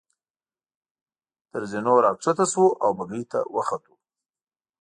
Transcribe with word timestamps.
تر 1.49 1.61
زینو 1.71 1.95
را 2.03 2.11
کښته 2.21 2.45
شوو 2.51 2.67
او 2.83 2.89
بګۍ 2.97 3.23
ته 3.31 3.39
وختو. 3.55 3.93